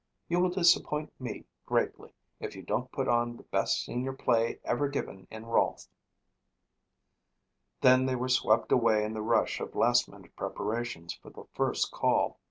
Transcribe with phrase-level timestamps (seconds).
[0.27, 4.89] You will disappoint me greatly if you don't put on the best senior play ever
[4.89, 5.85] given in Rolfe."
[7.81, 11.91] Then they were swept away in the rush of last minute preparations for the first
[11.91, 12.39] call.